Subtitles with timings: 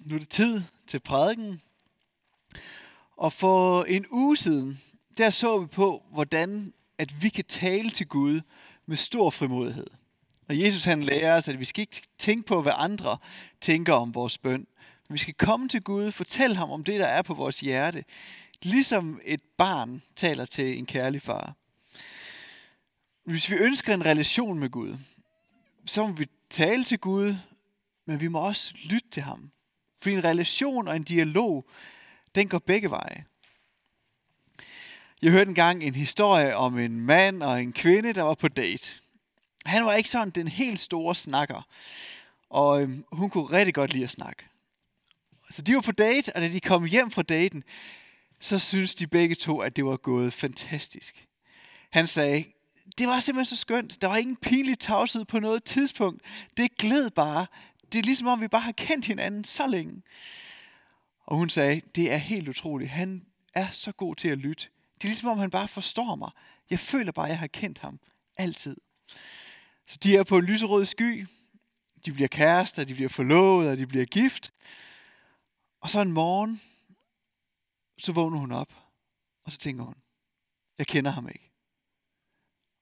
[0.00, 1.60] Nu er det tid til prædiken.
[3.16, 4.80] Og for en uge siden,
[5.18, 8.40] der så vi på, hvordan at vi kan tale til Gud
[8.86, 9.86] med stor frimodighed.
[10.48, 13.18] Og Jesus han lærer os, at vi skal ikke tænke på, hvad andre
[13.60, 14.66] tænker om vores bøn.
[15.08, 18.04] Vi skal komme til Gud, fortælle ham om det, der er på vores hjerte.
[18.62, 21.54] Ligesom et barn taler til en kærlig far.
[23.24, 24.96] Hvis vi ønsker en relation med Gud,
[25.86, 27.34] så må vi tale til Gud,
[28.06, 29.50] men vi må også lytte til ham.
[30.04, 31.64] Fordi en relation og en dialog,
[32.34, 33.24] den går begge veje.
[35.22, 38.92] Jeg hørte engang en historie om en mand og en kvinde, der var på date.
[39.66, 41.68] Han var ikke sådan den helt store snakker,
[42.50, 44.44] og øhm, hun kunne rigtig godt lide at snakke.
[45.50, 47.64] Så de var på date, og da de kom hjem fra daten,
[48.40, 51.26] så synes de begge to, at det var gået fantastisk.
[51.90, 52.44] Han sagde,
[52.98, 54.02] det var simpelthen så skønt.
[54.02, 56.22] Der var ingen pinlig tavshed på noget tidspunkt.
[56.56, 57.46] Det gled bare.
[57.94, 60.02] Det er ligesom om, vi bare har kendt hinanden så længe.
[61.26, 62.90] Og hun sagde, det er helt utroligt.
[62.90, 64.68] Han er så god til at lytte.
[64.94, 66.30] Det er ligesom om, han bare forstår mig.
[66.70, 68.00] Jeg føler bare, at jeg har kendt ham
[68.36, 68.76] altid.
[69.86, 71.26] Så de er på en lyserød sky.
[72.04, 74.52] De bliver kærester, de bliver forlovet, og de bliver gift.
[75.80, 76.60] Og så en morgen,
[77.98, 78.74] så vågner hun op,
[79.44, 79.94] og så tænker hun,
[80.78, 81.52] jeg kender ham ikke.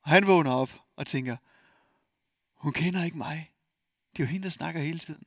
[0.03, 1.36] Og han vågner op og tænker,
[2.55, 3.52] hun kender ikke mig.
[4.12, 5.27] Det er jo hende, der snakker hele tiden.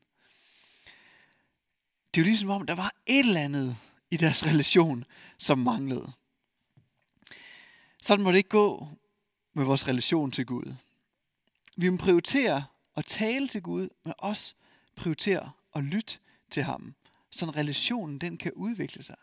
[2.13, 3.77] Det er jo ligesom om, der var et eller andet
[4.11, 5.05] i deres relation,
[5.37, 6.11] som manglede.
[8.01, 8.87] Sådan må det ikke gå
[9.53, 10.75] med vores relation til Gud.
[11.77, 14.55] Vi må prioritere at tale til Gud, men også
[14.95, 16.17] prioritere at lytte
[16.51, 16.95] til ham,
[17.31, 19.15] så relationen den kan udvikle sig.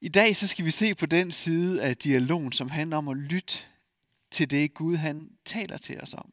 [0.00, 3.16] I dag så skal vi se på den side af dialogen, som handler om at
[3.16, 3.58] lytte
[4.30, 6.32] til det Gud han taler til os om.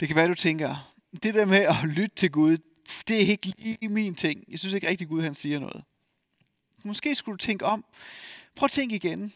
[0.00, 2.58] Det kan være, du tænker, det der med at lytte til Gud,
[3.08, 4.44] det er ikke lige min ting.
[4.48, 5.84] Jeg synes ikke rigtig, Gud han siger noget.
[6.84, 7.84] Måske skulle du tænke om.
[8.54, 9.32] Prøv at tænke igen.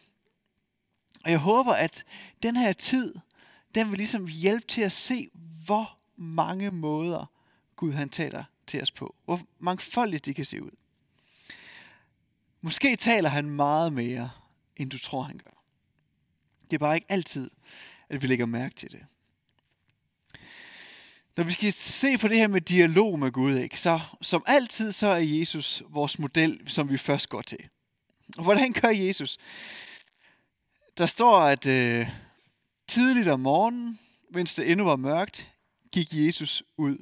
[1.24, 2.04] Og jeg håber, at
[2.42, 3.14] den her tid,
[3.74, 5.28] den vil ligesom hjælpe til at se,
[5.64, 7.26] hvor mange måder
[7.76, 9.14] Gud han taler til os på.
[9.24, 10.70] Hvor mangfoldigt det kan se ud.
[12.60, 14.30] Måske taler han meget mere,
[14.76, 15.64] end du tror, han gør.
[16.64, 17.50] Det er bare ikke altid,
[18.08, 19.06] at vi lægger mærke til det.
[21.36, 24.92] Når vi skal se på det her med dialog med Gud, ikke, så som altid
[24.92, 27.68] så er Jesus vores model, som vi først går til.
[28.36, 29.38] Og hvordan gør Jesus?
[30.98, 32.08] Der står, at øh,
[32.88, 33.98] tidligt om morgenen,
[34.30, 35.52] mens det endnu var mørkt,
[35.92, 36.98] gik Jesus ud.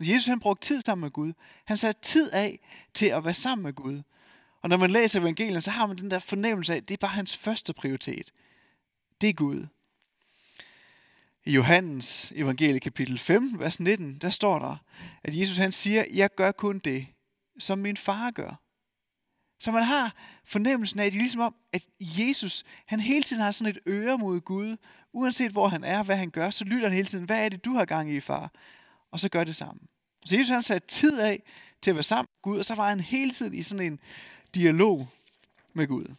[0.00, 1.32] Jesus han brugte tid sammen med Gud.
[1.64, 2.60] Han satte tid af
[2.94, 4.02] til at være sammen med Gud.
[4.62, 6.98] Og når man læser evangelien, så har man den der fornemmelse af, at det er
[6.98, 8.32] bare hans første prioritet.
[9.20, 9.66] Det er Gud.
[11.44, 14.76] I Johannes evangelie kapitel 5, vers 19, der står der,
[15.24, 17.06] at Jesus han siger, jeg gør kun det,
[17.58, 18.60] som min far gør.
[19.58, 20.14] Så man har
[20.44, 23.78] fornemmelsen af, at det er ligesom om, at Jesus, han hele tiden har sådan et
[23.86, 24.76] øre mod Gud.
[25.12, 27.64] Uanset hvor han er, hvad han gør, så lytter han hele tiden, hvad er det,
[27.64, 28.52] du har gang i, far?
[29.10, 29.88] Og så gør det sammen.
[30.24, 31.42] Så Jesus han satte tid af
[31.82, 34.00] til at være sammen med Gud, og så var han hele tiden i sådan en
[34.54, 35.08] dialog
[35.74, 36.14] med Gud.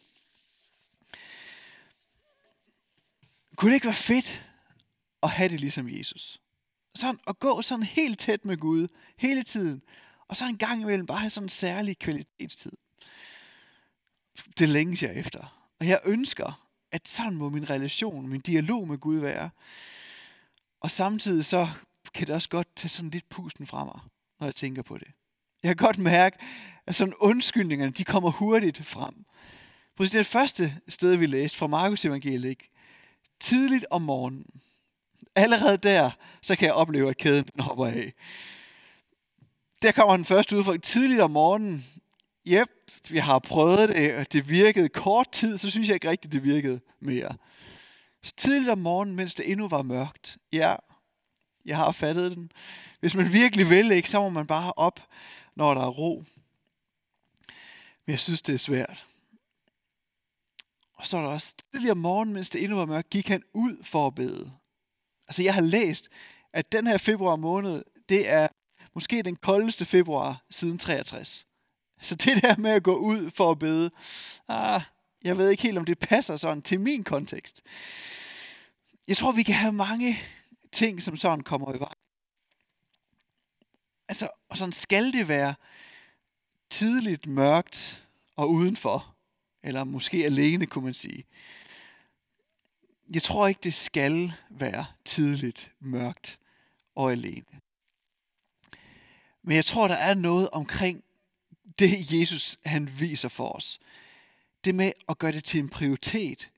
[3.56, 4.51] Kunne det ikke være fedt
[5.22, 6.40] at have det ligesom Jesus?
[6.94, 9.82] Sådan at gå sådan helt tæt med Gud hele tiden,
[10.28, 12.72] og så en gang imellem bare have sådan en særlig kvalitetstid.
[14.58, 15.72] Det længes jeg efter.
[15.80, 19.50] Og jeg ønsker, at sådan må min relation, min dialog med Gud være.
[20.80, 21.68] Og samtidig så
[22.14, 24.00] kan det også godt tage sådan lidt pusten fra mig,
[24.40, 25.08] når jeg tænker på det.
[25.62, 26.38] Jeg kan godt mærke,
[26.86, 29.24] at sådan undskyldningerne, de kommer hurtigt frem.
[29.96, 32.58] Præcis det første sted, vi læste fra Markus evangeliet,
[33.40, 34.46] tidligt om morgenen.
[35.34, 36.10] Allerede der,
[36.42, 38.12] så kan jeg opleve, at kæden den hopper af.
[39.82, 40.82] Der kommer den første udfordring.
[40.82, 41.84] Tidligt om morgenen.
[42.46, 42.68] Jep,
[43.10, 46.44] jeg har prøvet det, og det virkede kort tid, så synes jeg ikke rigtigt, det
[46.44, 47.36] virkede mere.
[48.22, 50.38] Så tidligt om morgenen, mens det endnu var mørkt.
[50.52, 50.76] Ja,
[51.64, 52.52] jeg har fattet den.
[53.00, 55.00] Hvis man virkelig vil, ikke, så må man bare op,
[55.56, 56.24] når der er ro.
[58.06, 59.04] Men jeg synes, det er svært.
[60.94, 63.84] Og så er der også tidligere morgen, mens det endnu var mørkt, gik han ud
[63.84, 64.52] for at bede.
[65.28, 66.08] Altså jeg har læst,
[66.52, 68.48] at den her februar måned, det er
[68.94, 71.46] måske den koldeste februar siden 63.
[72.00, 73.90] Så det der med at gå ud for at bede,
[74.48, 74.82] ah,
[75.24, 77.62] jeg ved ikke helt, om det passer sådan til min kontekst.
[79.08, 80.20] Jeg tror, vi kan have mange
[80.72, 81.94] ting, som sådan kommer i vej.
[84.08, 85.54] Altså, og sådan skal det være
[86.70, 89.14] tidligt mørkt og udenfor.
[89.62, 91.24] Eller måske alene, kunne man sige.
[93.14, 96.38] Jeg tror ikke, det skal være tidligt mørkt
[96.94, 97.60] og alene.
[99.42, 101.04] Men jeg tror, der er noget omkring
[101.78, 103.80] det, Jesus han viser for os.
[104.64, 106.50] Det med at gøre det til en prioritet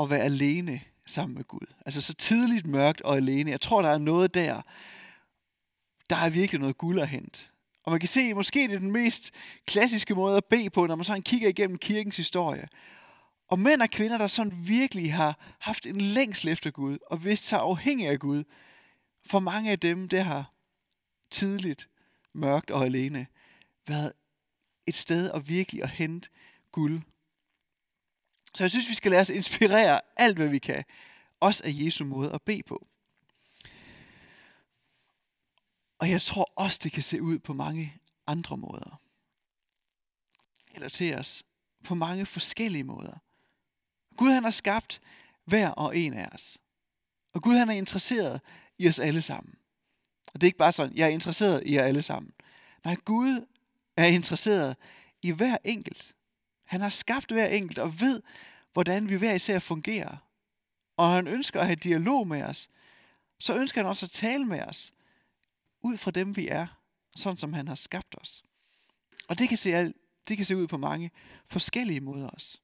[0.00, 1.66] at være alene sammen med Gud.
[1.86, 3.50] Altså så tidligt mørkt og alene.
[3.50, 4.62] Jeg tror, der er noget der,
[6.10, 7.42] der er virkelig noget guld at hente.
[7.84, 9.30] Og man kan se, måske det er den mest
[9.66, 12.68] klassiske måde at bede på, når man sådan kigger igennem kirkens historie.
[13.48, 17.44] Og mænd og kvinder, der sådan virkelig har haft en længsel efter Gud, og vist
[17.44, 18.44] sig afhængig af Gud,
[19.26, 20.52] for mange af dem, det har
[21.30, 21.88] tidligt,
[22.32, 23.26] mørkt og alene,
[23.86, 24.12] været
[24.86, 26.28] et sted at virkelig at hente
[26.72, 27.02] guld.
[28.54, 30.84] Så jeg synes, vi skal lade os inspirere alt, hvad vi kan,
[31.40, 32.86] også af Jesu måde at bede på.
[35.98, 39.00] Og jeg tror også, det kan se ud på mange andre måder.
[40.70, 41.44] Eller til os
[41.84, 43.18] på mange forskellige måder.
[44.18, 45.00] Gud han har skabt
[45.44, 46.58] hver og en af os.
[47.32, 48.40] Og Gud han er interesseret
[48.78, 49.54] i os alle sammen.
[50.26, 52.32] Og det er ikke bare sådan, jeg er interesseret i jer alle sammen.
[52.84, 53.46] Nej, Gud
[53.96, 54.76] er interesseret
[55.22, 56.14] i hver enkelt.
[56.64, 58.22] Han har skabt hver enkelt og ved,
[58.72, 60.16] hvordan vi hver især fungerer.
[60.96, 62.68] Og han ønsker at have dialog med os.
[63.38, 64.92] Så ønsker han også at tale med os.
[65.82, 66.66] Ud fra dem vi er.
[67.16, 68.42] Sådan som han har skabt os.
[69.28, 69.92] Og det kan se,
[70.28, 71.10] det kan se ud på mange
[71.46, 72.58] forskellige måder også.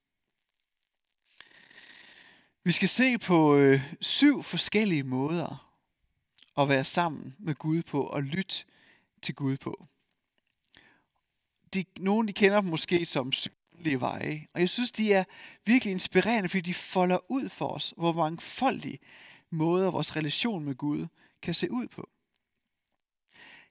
[2.66, 5.76] Vi skal se på øh, syv forskellige måder
[6.58, 8.64] at være sammen med Gud på og lytte
[9.22, 9.86] til Gud på.
[11.74, 15.24] De, nogle de kender dem måske som synlige veje, og jeg synes, de er
[15.64, 18.98] virkelig inspirerende, fordi de folder ud for os, hvor mangfoldige
[19.50, 21.06] måder vores relation med Gud
[21.42, 22.08] kan se ud på.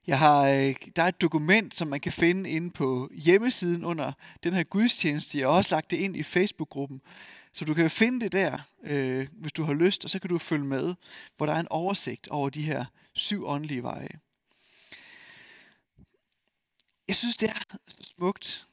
[0.06, 4.12] Jeg har, øh, der er et dokument, som man kan finde inde på hjemmesiden under
[4.42, 5.38] den her gudstjeneste.
[5.38, 7.00] Jeg har også lagt det ind i Facebook-gruppen,
[7.52, 10.38] så du kan finde det der, øh, hvis du har lyst, og så kan du
[10.38, 10.94] følge med,
[11.36, 14.08] hvor der er en oversigt over de her syv åndelige veje.
[17.08, 18.66] Jeg synes, det er smukt,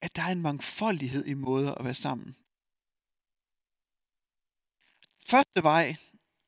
[0.00, 2.36] at der er en mangfoldighed i måder at være sammen.
[5.26, 5.96] Første vej,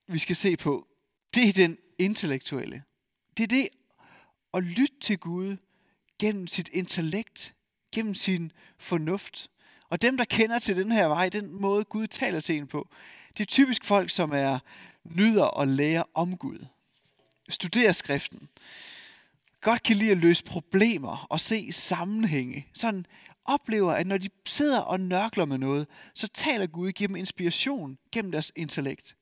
[0.06, 0.88] vi skal se på,
[1.34, 2.82] det er den intellektuelle.
[3.36, 3.68] Det er det
[4.54, 5.56] at lytte til Gud
[6.18, 7.54] gennem sit intellekt,
[7.92, 9.50] gennem sin fornuft.
[9.88, 12.88] Og dem, der kender til den her vej, den måde Gud taler til en på,
[13.36, 14.58] det er typisk folk, som er
[15.04, 16.66] nyder og lærer om Gud.
[17.48, 18.48] Studerer skriften.
[19.60, 22.66] Godt kan lide at løse problemer og se sammenhænge.
[22.74, 23.06] Sådan
[23.44, 28.32] oplever, at når de sidder og nørkler med noget, så taler Gud gennem inspiration, gennem
[28.32, 29.16] deres intellekt.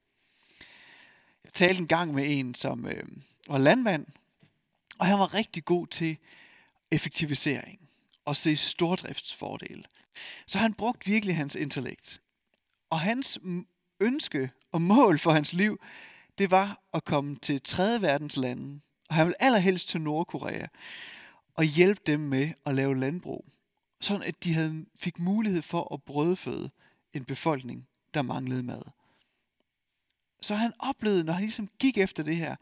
[1.44, 3.04] Jeg talte en gang med en, som øh,
[3.48, 4.06] var landmand,
[4.98, 6.16] og han var rigtig god til
[6.90, 7.80] effektivisering
[8.24, 9.84] og se stordriftsfordele.
[10.46, 12.20] Så han brugte virkelig hans intellekt.
[12.90, 13.38] Og hans
[14.00, 15.80] ønske og mål for hans liv,
[16.38, 18.80] det var at komme til tredje verdens lande.
[19.08, 20.66] Og han ville allerhelst til Nordkorea
[21.54, 23.44] og hjælpe dem med at lave landbrug.
[24.00, 26.70] Sådan at de havde, fik mulighed for at brødføde
[27.14, 28.82] en befolkning, der manglede mad.
[30.42, 32.56] Så han oplevede, når han ligesom gik efter det her,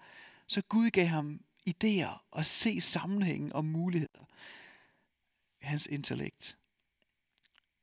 [0.46, 4.24] så Gud gav ham idéer og se sammenhængen og muligheder.
[5.60, 6.58] Hans intellekt.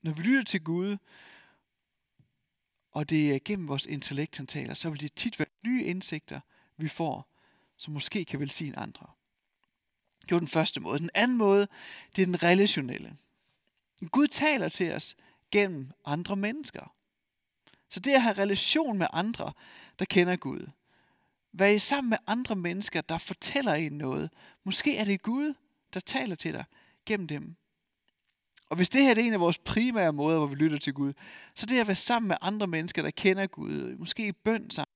[0.01, 0.97] Når vi lytter til Gud,
[2.91, 6.39] og det er gennem vores intellekt, han taler, så vil det tit være nye indsigter,
[6.77, 7.33] vi får,
[7.77, 9.07] som måske kan velsigne andre.
[10.21, 10.99] Det var den første måde.
[10.99, 11.67] Den anden måde,
[12.15, 13.17] det er den relationelle.
[14.11, 15.15] Gud taler til os
[15.51, 16.95] gennem andre mennesker.
[17.89, 19.53] Så det at have relation med andre,
[19.99, 20.67] der kender Gud.
[21.53, 24.29] Vær I sammen med andre mennesker, der fortæller en noget.
[24.63, 25.53] Måske er det Gud,
[25.93, 26.65] der taler til dig
[27.05, 27.55] gennem dem.
[28.69, 31.13] Og hvis det her er en af vores primære måder, hvor vi lytter til Gud,
[31.55, 34.93] så det at være sammen med andre mennesker, der kender Gud, måske i bøn sammen,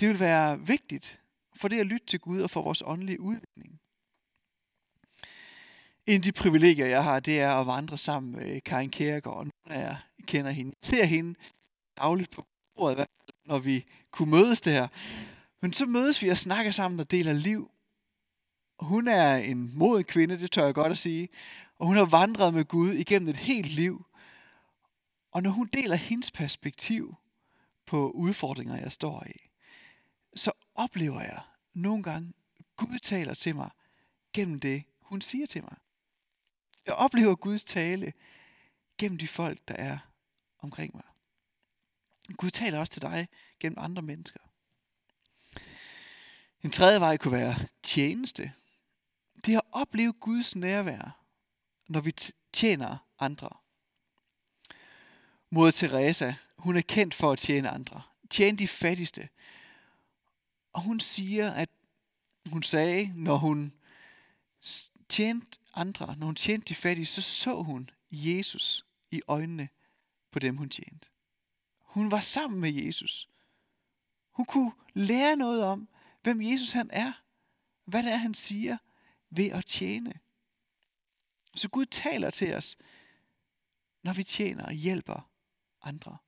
[0.00, 1.20] det vil være vigtigt
[1.56, 3.80] for det at lytte til Gud og for vores åndelige udvikling.
[6.06, 9.44] En af de privilegier, jeg har, det er at vandre sammen med Karin Kjærgaard, og
[9.44, 9.96] nogle af jer
[10.26, 10.74] kender hende.
[10.82, 11.34] Jeg ser hende
[11.96, 12.46] dagligt på
[12.76, 13.06] bordet,
[13.44, 14.88] når vi kunne mødes der.
[15.60, 17.70] Men så mødes vi og snakker sammen og deler liv.
[18.78, 21.28] Hun er en modig kvinde, det tør jeg godt at sige.
[21.78, 24.06] Og hun har vandret med Gud igennem et helt liv.
[25.32, 27.14] Og når hun deler hendes perspektiv
[27.86, 29.50] på udfordringer, jeg står i,
[30.36, 31.40] så oplever jeg
[31.74, 32.32] nogle gange,
[32.76, 33.70] Gud taler til mig
[34.32, 35.76] gennem det, hun siger til mig.
[36.86, 38.12] Jeg oplever Guds tale
[38.98, 39.98] gennem de folk, der er
[40.58, 41.04] omkring mig.
[42.36, 43.28] Gud taler også til dig
[43.60, 44.40] gennem andre mennesker.
[46.62, 48.52] En tredje vej kunne være tjeneste.
[49.46, 51.24] Det er at opleve Guds nærvær,
[51.88, 52.14] når vi
[52.52, 53.48] tjener andre.
[55.50, 58.02] Moder Teresa, hun er kendt for at tjene andre.
[58.30, 59.28] Tjene de fattigste.
[60.72, 61.68] Og hun siger, at
[62.50, 63.72] hun sagde, når hun
[65.08, 69.68] tjente andre, når hun tjente de fattige, så så hun Jesus i øjnene
[70.30, 71.08] på dem, hun tjente.
[71.80, 73.28] Hun var sammen med Jesus.
[74.30, 75.88] Hun kunne lære noget om,
[76.22, 77.12] hvem Jesus han er.
[77.84, 78.76] Hvad det er, han siger
[79.30, 80.12] ved at tjene.
[81.54, 82.76] Så Gud taler til os,
[84.02, 85.30] når vi tjener og hjælper
[85.82, 86.18] andre.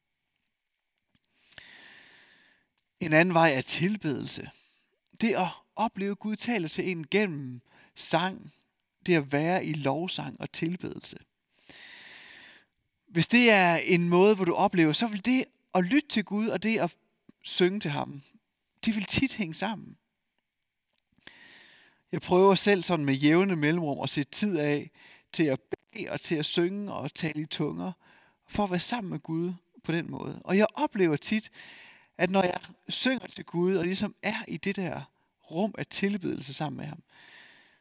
[3.01, 4.51] En anden vej er tilbedelse.
[5.21, 7.61] Det at opleve, at Gud taler til en gennem
[7.95, 8.53] sang,
[9.07, 11.17] det at være i lovsang og tilbedelse.
[13.07, 15.45] Hvis det er en måde, hvor du oplever, så vil det
[15.75, 16.97] at lytte til Gud og det at
[17.43, 18.23] synge til ham,
[18.85, 19.97] de vil tit hænge sammen.
[22.13, 24.91] Jeg prøver selv sådan med jævne mellemrum at sætte tid af
[25.33, 27.93] til at bede og til at synge og tale i tunger,
[28.49, 29.53] for at være sammen med Gud
[29.85, 30.43] på den måde.
[30.45, 31.51] Og jeg oplever tit,
[32.19, 35.11] at når jeg synger til Gud og ligesom er i det der
[35.51, 37.03] rum af tilbedelse sammen med ham,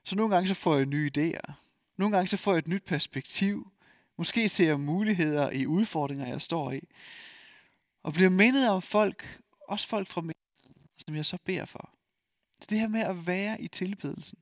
[0.04, 1.52] så nogle gange så får jeg nye idéer.
[1.98, 3.72] Nogle gange så får jeg et nyt perspektiv.
[4.18, 6.82] Måske ser jeg muligheder i udfordringer, jeg står i.
[8.04, 10.22] Og bliver mindet om folk, også folk fra
[11.00, 11.94] som jeg så beder for.
[12.62, 14.40] Så det her med at være i tilbedelsen.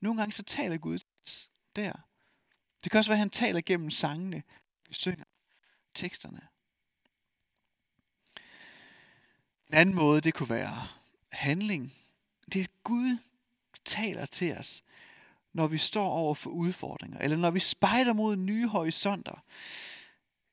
[0.00, 0.98] Nogle gange så taler Gud
[1.76, 1.92] der.
[2.84, 4.42] Det kan også være, at han taler gennem sangene,
[4.88, 5.24] vi synger,
[5.94, 6.40] teksterne.
[9.68, 10.86] En anden måde, det kunne være
[11.32, 11.92] handling.
[12.52, 13.18] Det er, at Gud
[13.84, 14.82] taler til os,
[15.52, 19.44] når vi står over for udfordringer, eller når vi spejder mod nye horisonter,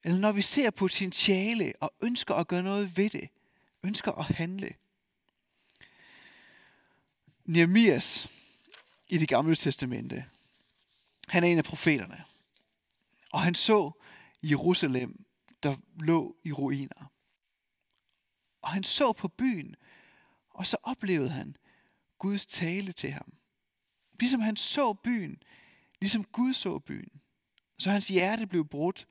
[0.03, 3.29] eller når vi ser potentiale og ønsker at gøre noget ved det,
[3.83, 4.69] ønsker at handle.
[7.47, 8.27] Nehemias
[9.09, 10.25] i det gamle testamente,
[11.27, 12.23] han er en af profeterne,
[13.31, 13.91] og han så
[14.43, 15.25] Jerusalem,
[15.63, 17.11] der lå i ruiner.
[18.61, 19.75] Og han så på byen,
[20.49, 21.55] og så oplevede han
[22.19, 23.33] Guds tale til ham.
[24.19, 25.37] Ligesom han så byen,
[25.99, 27.21] ligesom Gud så byen.
[27.79, 29.07] Så hans hjerte blev brudt,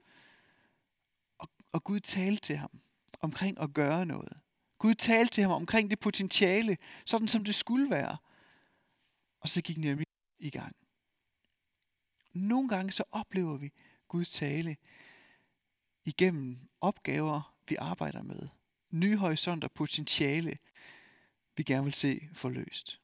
[1.39, 2.81] og, og Gud talte til ham
[3.21, 4.41] omkring at gøre noget.
[4.79, 8.17] Gud talte til ham omkring det potentiale, sådan som det skulle være.
[9.47, 10.07] Og så gik Nehemiah
[10.39, 10.77] i gang.
[12.33, 13.73] Nogle gange så oplever vi
[14.09, 14.77] Guds tale
[16.05, 18.49] igennem opgaver, vi arbejder med.
[18.91, 20.59] Nye horisonter, potentiale,
[21.57, 23.01] vi gerne vil se forløst.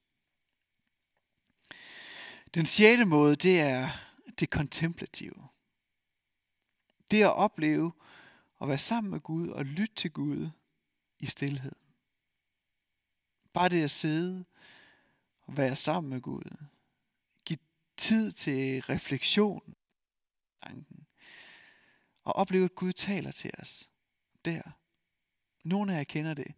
[2.54, 3.88] Den sjette måde, det er
[4.40, 5.48] det kontemplative.
[7.10, 7.92] Det at opleve
[8.60, 10.50] at være sammen med Gud og lytte til Gud
[11.18, 11.76] i stillhed.
[13.52, 14.44] Bare det at sidde
[15.56, 16.66] være sammen med Gud.
[17.44, 17.56] Giv
[17.96, 19.74] tid til refleksion.
[22.24, 23.90] Og opleve, at Gud taler til os.
[24.44, 24.62] Der.
[25.64, 26.54] Nogle af jer kender det.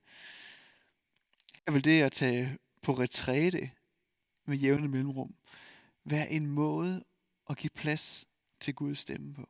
[1.66, 3.70] Jeg vil det at tage på retræte
[4.44, 5.34] med jævne mellemrum
[6.04, 7.04] være en måde
[7.50, 8.26] at give plads
[8.60, 9.48] til Guds stemme på.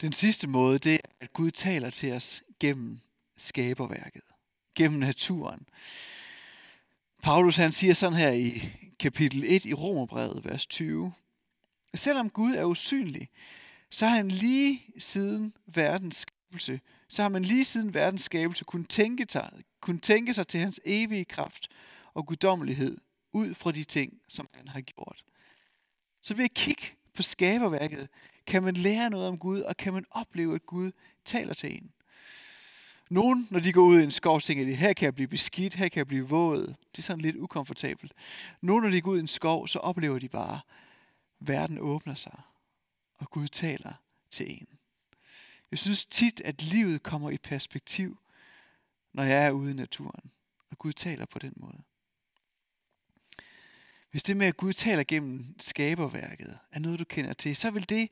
[0.00, 3.00] Den sidste måde, det er, at Gud taler til os gennem
[3.36, 4.22] skaberværket,
[4.74, 5.68] gennem naturen.
[7.24, 11.12] Paulus han siger sådan her i kapitel 1 i Romerbrevet, vers 20.
[11.94, 13.28] Selvom Gud er usynlig,
[13.90, 18.84] så har han lige siden verdens skabelse, så har man lige siden verdens skabelse kun
[18.84, 19.50] tænke, sig,
[19.80, 21.68] kun tænke sig til hans evige kraft
[22.14, 22.98] og guddommelighed
[23.32, 25.24] ud fra de ting, som han har gjort.
[26.22, 26.82] Så ved at kigge
[27.14, 28.08] på skaberværket,
[28.46, 30.92] kan man lære noget om Gud, og kan man opleve, at Gud
[31.24, 31.90] taler til en.
[33.10, 35.74] Nogen, når de går ud i en skov, tænker de, her kan jeg blive beskidt,
[35.74, 36.66] her kan jeg blive våd.
[36.66, 38.12] Det er sådan lidt ukomfortabelt.
[38.60, 40.60] Nogen, når de går ud i en skov, så oplever de bare,
[41.40, 42.40] at verden åbner sig,
[43.18, 43.92] og Gud taler
[44.30, 44.68] til en.
[45.70, 48.18] Jeg synes tit, at livet kommer i perspektiv,
[49.12, 50.30] når jeg er ude i naturen,
[50.70, 51.82] og Gud taler på den måde.
[54.10, 57.88] Hvis det med, at Gud taler gennem skaberværket, er noget, du kender til, så vil
[57.88, 58.08] det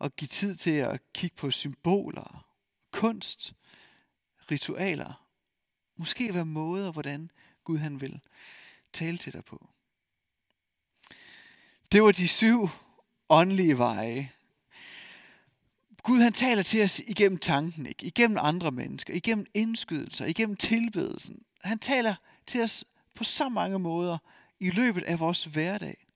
[0.00, 2.46] at give tid til at kigge på symboler,
[2.92, 3.54] kunst,
[4.50, 5.26] ritualer,
[5.96, 7.30] måske være måder, hvordan
[7.64, 8.20] Gud han vil
[8.92, 9.68] tale til dig på.
[11.92, 12.68] Det var de syv
[13.28, 14.32] åndelige veje.
[16.02, 18.06] Gud han taler til os igennem tanken, ikke?
[18.06, 21.42] igennem andre mennesker, igennem indskydelser, igennem tilbedelsen.
[21.60, 22.14] Han taler
[22.46, 24.18] til os på så mange måder,
[24.60, 26.06] i løbet af vores hverdag.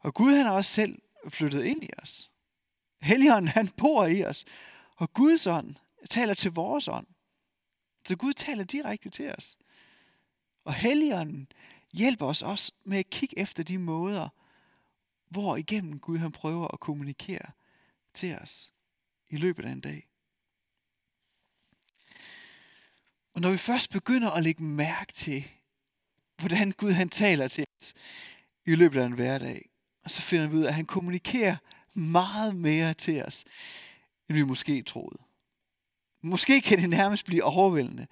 [0.00, 0.98] Og Gud han har også selv
[1.28, 2.30] flyttet ind i os.
[3.02, 4.44] Helligånden han bor i os.
[4.96, 5.74] Og Guds ånd
[6.10, 7.06] taler til vores ånd.
[8.08, 9.56] Så Gud taler direkte til os.
[10.64, 11.48] Og Helligånden
[11.92, 14.28] hjælper os også med at kigge efter de måder,
[15.28, 17.50] hvor igennem Gud han prøver at kommunikere
[18.14, 18.72] til os
[19.28, 20.08] i løbet af en dag.
[23.34, 25.50] Og når vi først begynder at lægge mærke til,
[26.36, 27.94] hvordan Gud han taler til os
[28.66, 29.70] i løbet af en hverdag,
[30.06, 31.56] så finder vi ud af, at han kommunikerer
[31.94, 33.44] meget mere til os,
[34.28, 35.18] end vi måske troede.
[36.22, 38.06] Måske kan det nærmest blive overvældende.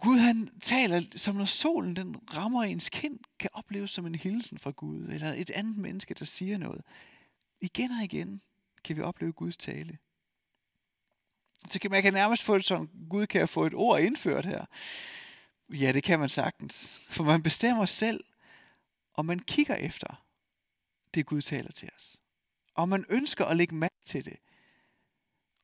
[0.00, 4.58] Gud han taler, som når solen den rammer ens kind, kan opleves som en hilsen
[4.58, 6.82] fra Gud, eller et andet menneske, der siger noget.
[7.60, 8.42] Igen og igen
[8.84, 9.98] kan vi opleve Guds tale.
[11.68, 14.64] Så kan man kan nærmest få det som, Gud kan få et ord indført her.
[15.72, 17.06] Ja, det kan man sagtens.
[17.10, 18.24] For man bestemmer selv,
[19.14, 20.24] og man kigger efter
[21.14, 22.16] det, Gud taler til os.
[22.74, 24.36] Og man ønsker at lægge mærke til det.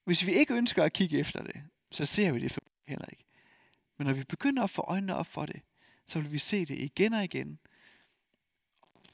[0.09, 3.25] Hvis vi ikke ønsker at kigge efter det, så ser vi det heller ikke.
[3.99, 5.61] Men når vi begynder at få øjnene op for det,
[6.07, 7.59] så vil vi se det igen og igen.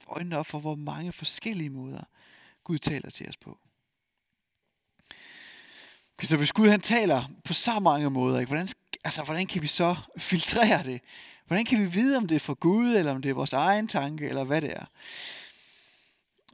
[0.00, 2.02] Få øjnene op for, hvor mange forskellige måder
[2.64, 3.58] Gud taler til os på.
[6.18, 8.50] Okay, så hvis Gud han taler på så mange måder, ikke?
[8.50, 8.68] Hvordan,
[9.04, 11.00] altså, hvordan kan vi så filtrere det?
[11.46, 13.88] Hvordan kan vi vide, om det er fra Gud, eller om det er vores egen
[13.88, 14.84] tanke, eller hvad det er?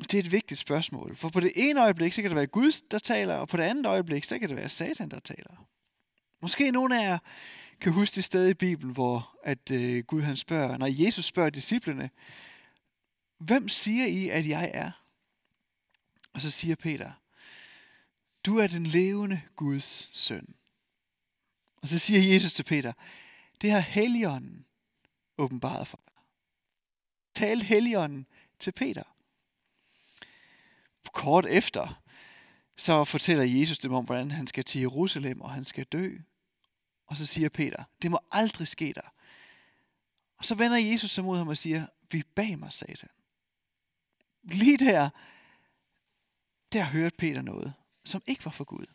[0.03, 1.17] Det er et vigtigt spørgsmål.
[1.17, 3.63] For på det ene øjeblik, så kan det være Gud, der taler, og på det
[3.63, 5.67] andet øjeblik, så kan det være Satan, der taler.
[6.43, 7.19] Måske nogen af jer
[7.81, 11.51] kan huske det sted i Bibelen, hvor at øh, Gud han spørger, når Jesus spørger
[11.51, 12.11] disciplene,
[13.39, 14.91] hvem siger I, at jeg er?
[16.33, 17.13] Og så siger Peter,
[18.47, 20.55] du er den levende Guds søn.
[21.83, 22.93] Og så siger Jesus til Peter,
[23.61, 24.67] det har Helligånden
[25.39, 26.15] åbenbaret for dig.
[27.35, 28.27] Tal Helligånden
[28.59, 29.03] til Peter.
[31.15, 32.03] Kort efter,
[32.77, 36.17] så fortæller Jesus dem om, hvordan han skal til Jerusalem, og han skal dø.
[37.07, 39.09] Og så siger Peter, det må aldrig ske dig.
[40.37, 43.09] Og så vender Jesus sig mod ham og siger, vi bag mig, satan.
[44.43, 45.11] Lige der,
[46.73, 47.75] der hørte Peter noget,
[48.05, 48.87] som ikke var for Gud.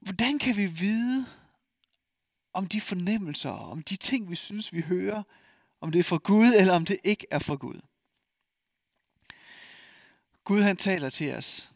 [0.00, 1.26] Hvordan kan vi vide,
[2.52, 5.22] om de fornemmelser, om de ting, vi synes, vi hører,
[5.80, 7.80] om det er fra Gud, eller om det ikke er fra Gud?
[10.44, 11.70] Gud han taler til os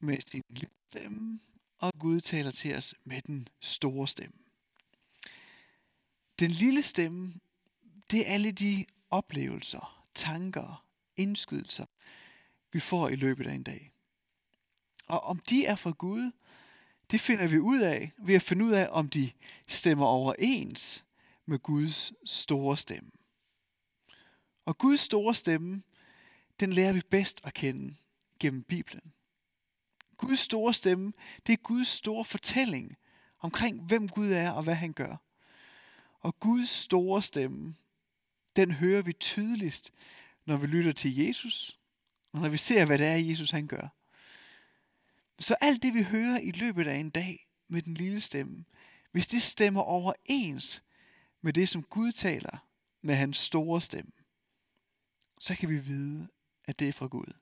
[0.00, 1.40] med sin lille stemme,
[1.78, 4.36] og Gud taler til os med den store stemme.
[6.38, 7.34] Den lille stemme,
[8.10, 10.84] det er alle de oplevelser, tanker,
[11.16, 11.86] indskydelser,
[12.72, 13.92] vi får i løbet af en dag.
[15.08, 16.32] Og om de er fra Gud,
[17.10, 19.30] det finder vi ud af ved at finde ud af, om de
[19.68, 21.04] stemmer overens
[21.46, 23.10] med Guds store stemme.
[24.64, 25.82] Og Guds store stemme,
[26.62, 27.94] den lærer vi bedst at kende
[28.40, 29.12] gennem Bibelen.
[30.16, 31.12] Guds store stemme,
[31.46, 32.96] det er Guds store fortælling
[33.38, 35.16] omkring, hvem Gud er og hvad han gør.
[36.20, 37.74] Og Guds store stemme,
[38.56, 39.92] den hører vi tydeligst,
[40.46, 41.80] når vi lytter til Jesus,
[42.32, 43.88] og når vi ser, hvad det er, Jesus han gør.
[45.38, 48.64] Så alt det, vi hører i løbet af en dag med den lille stemme,
[49.12, 50.82] hvis det stemmer overens
[51.40, 52.66] med det, som Gud taler
[53.00, 54.12] med hans store stemme,
[55.38, 56.28] så kan vi vide,
[56.68, 57.32] at det er fra Gud.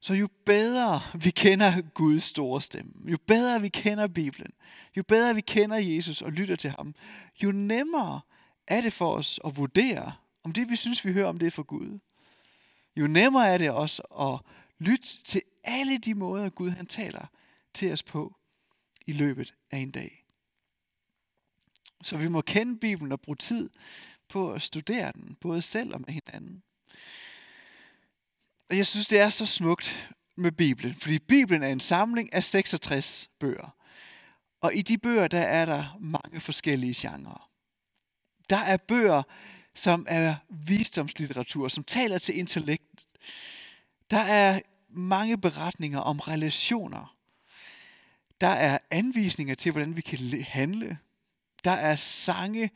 [0.00, 4.52] Så jo bedre vi kender Guds store stemme, jo bedre vi kender Bibelen,
[4.96, 6.94] jo bedre vi kender Jesus og lytter til ham,
[7.42, 8.20] jo nemmere
[8.66, 10.12] er det for os at vurdere,
[10.44, 11.98] om det vi synes, vi hører om det er fra Gud.
[12.96, 17.26] Jo nemmere er det også at lytte til alle de måder, Gud han taler
[17.74, 18.36] til os på
[19.06, 20.24] i løbet af en dag.
[22.02, 23.70] Så vi må kende Bibelen og bruge tid
[24.28, 26.62] på at studere den, både selv og med hinanden.
[28.70, 32.44] Og jeg synes, det er så smukt med Bibelen, fordi Bibelen er en samling af
[32.44, 33.74] 66 bøger.
[34.60, 37.50] Og i de bøger, der er der mange forskellige genrer.
[38.50, 39.22] Der er bøger,
[39.74, 43.06] som er visdomslitteratur, som taler til intellekt.
[44.10, 47.16] Der er mange beretninger om relationer.
[48.40, 50.98] Der er anvisninger til, hvordan vi kan handle.
[51.64, 52.70] Der er sange,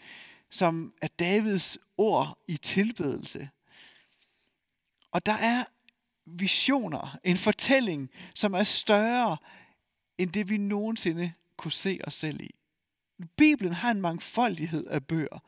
[0.51, 3.49] som er Davids ord i tilbedelse.
[5.11, 5.65] Og der er
[6.33, 9.37] visioner, en fortælling, som er større
[10.19, 12.51] end det, vi nogensinde kunne se os selv i.
[13.37, 15.39] Bibelen har en mangfoldighed af bøger,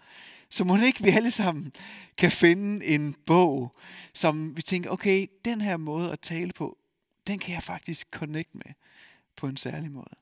[0.51, 1.73] så må ikke vi alle sammen
[2.17, 3.77] kan finde en bog,
[4.15, 6.79] som vi tænker, okay, den her måde at tale på,
[7.27, 8.75] den kan jeg faktisk connect med
[9.37, 10.15] på en særlig måde.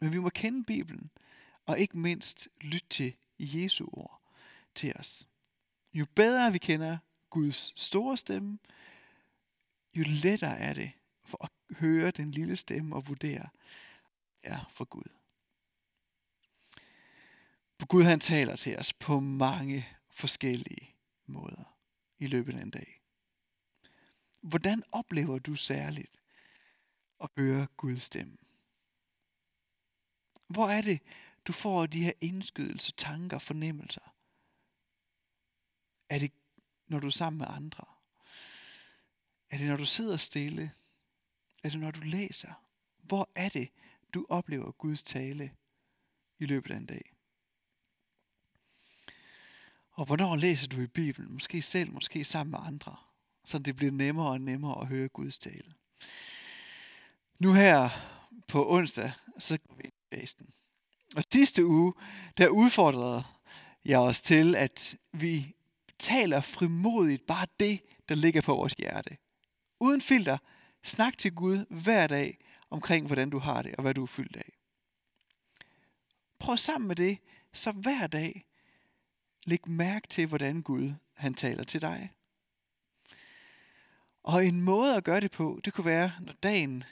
[0.00, 1.10] Men vi må kende Bibelen,
[1.66, 4.20] og ikke mindst lytte til Jesu ord
[4.74, 5.28] til os.
[5.94, 6.98] Jo bedre vi kender
[7.30, 8.58] Guds store stemme,
[9.94, 10.92] jo lettere er det
[11.24, 13.48] for at høre den lille stemme og vurdere,
[14.42, 15.14] er for Gud.
[17.80, 20.94] For Gud han taler til os på mange forskellige
[21.26, 21.78] måder
[22.18, 23.00] i løbet af en dag.
[24.40, 26.20] Hvordan oplever du særligt
[27.20, 28.36] at høre Guds stemme?
[30.48, 31.00] Hvor er det,
[31.46, 34.14] du får de her indskydelser, tanker, fornemmelser?
[36.08, 36.32] Er det,
[36.86, 37.93] når du er sammen med andre?
[39.54, 40.72] Er det, når du sidder stille?
[41.64, 42.52] Er det, når du læser?
[43.02, 43.68] Hvor er det,
[44.14, 45.52] du oplever Guds tale
[46.38, 47.12] i løbet af en dag?
[49.90, 51.32] Og hvornår læser du i Bibelen?
[51.32, 52.96] Måske selv, måske sammen med andre.
[53.44, 55.72] Så det bliver nemmere og nemmere at høre Guds tale.
[57.38, 57.88] Nu her
[58.48, 60.54] på onsdag, så går vi ind i fasten.
[61.16, 61.94] Og sidste uge,
[62.38, 63.24] der udfordrede
[63.84, 65.54] jeg os til, at vi
[65.98, 69.16] taler frimodigt bare det, der ligger på vores hjerte.
[69.84, 70.38] Uden filter,
[70.82, 72.38] snak til Gud hver dag
[72.70, 74.52] omkring, hvordan du har det og hvad du er fyldt af.
[76.38, 77.18] Prøv sammen med det,
[77.52, 78.44] så hver dag
[79.44, 82.12] læg mærke til, hvordan Gud han taler til dig.
[84.22, 86.84] Og en måde at gøre det på, det kunne være, når dagen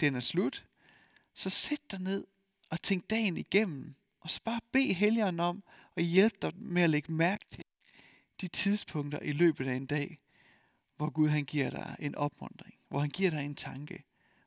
[0.00, 0.64] den er slut,
[1.34, 2.26] så sæt dig ned
[2.70, 5.62] og tænk dagen igennem, og så bare bed Helligånden om
[5.96, 7.64] at hjælpe dig med at lægge mærke til
[8.40, 10.18] de tidspunkter i løbet af en dag,
[11.02, 14.04] hvor Gud han giver dig en opmundring, hvor han giver dig en tanke,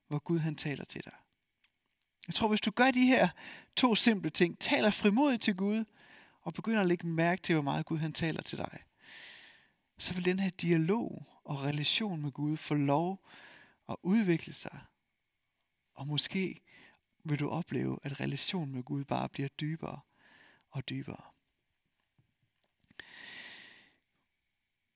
[0.08, 1.14] hvor Gud han taler til dig.
[2.28, 3.30] Jeg tror, hvis du gør de her
[3.76, 5.86] to simple ting, taler frimodigt til Gud,
[6.42, 8.80] og begynder at lægge mærke til, hvor meget Gud han taler til dig,
[9.98, 13.26] så vil den her dialog og relation med Gud få lov
[13.90, 14.80] at udvikle sig.
[15.94, 16.62] Og måske
[17.24, 20.00] vil du opleve, at relationen med Gud bare bliver dybere
[20.72, 21.22] og dybere.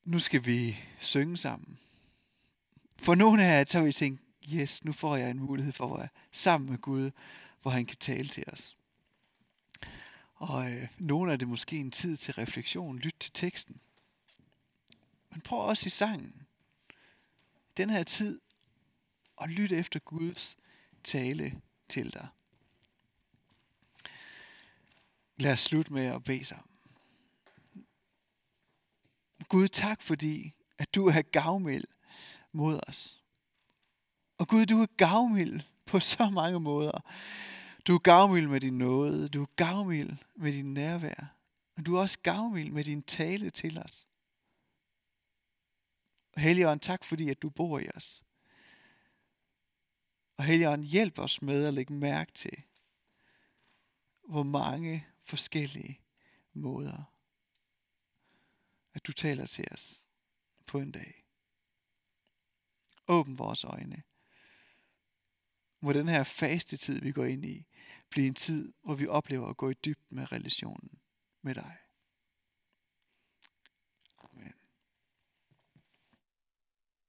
[0.03, 1.79] Nu skal vi synge sammen.
[2.99, 4.21] For nogle af jer, så vi tænkt,
[4.53, 7.12] yes, nu får jeg en mulighed for at være sammen med Gud,
[7.62, 8.77] hvor han kan tale til os.
[10.35, 13.81] Og øh, nogle af det måske en tid til refleksion, lyt til teksten.
[15.29, 16.47] Men prøv også i sangen,
[17.77, 18.41] den her tid,
[19.41, 20.57] at lytte efter Guds
[21.03, 22.27] tale til dig.
[25.38, 26.79] Lad os slutte med at bede sammen.
[29.49, 31.85] Gud, tak fordi, at du er gavmild
[32.51, 33.23] mod os.
[34.38, 37.01] Og Gud, du er gavmild på så mange måder.
[37.88, 41.35] Du er gavmild med din nåde, du er gavmild med din nærvær,
[41.77, 44.07] og du er også gavmild med din tale til os.
[46.33, 48.23] Og Helligånd, tak fordi, at du bor i os.
[50.38, 52.62] Og Helligånd, hjælp os med at lægge mærke til,
[54.27, 55.99] hvor mange forskellige
[56.53, 57.03] måder,
[58.93, 60.06] at du taler til os
[60.65, 61.25] på en dag.
[63.08, 64.04] Åbn vores øjne.
[65.82, 67.67] Må den her faste tid, vi går ind i,
[68.10, 71.02] blive en tid, hvor vi oplever at gå i dybden med relationen
[71.41, 71.78] med dig.